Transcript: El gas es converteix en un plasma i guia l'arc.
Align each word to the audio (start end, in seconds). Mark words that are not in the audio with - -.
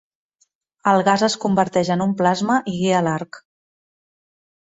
El 0.91 1.01
gas 1.07 1.23
es 1.27 1.33
converteix 1.43 1.91
en 1.95 2.03
un 2.07 2.15
plasma 2.21 2.57
i 2.73 2.75
guia 2.79 3.05
l'arc. 3.09 3.41